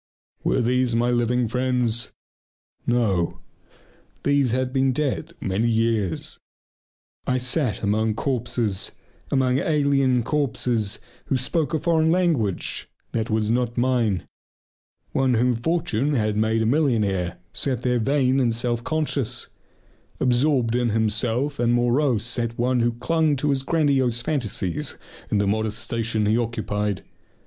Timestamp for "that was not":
13.11-13.77